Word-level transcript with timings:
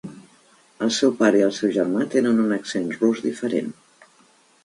El 0.85 0.91
seu 0.99 1.11
pare 1.19 1.39
i 1.41 1.43
el 1.49 1.53
seu 1.57 1.73
germà 1.75 2.07
tenen 2.15 2.41
un 2.45 2.55
accent 2.57 2.89
rus 3.03 3.21
diferent. 3.29 3.73